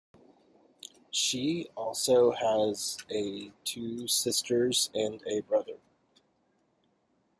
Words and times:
She 1.11 1.69
also 1.77 2.31
has 2.31 2.97
a 3.11 3.51
two 3.63 4.07
sisters 4.07 4.89
and 4.95 5.21
a 5.27 5.41
brother. 5.41 5.77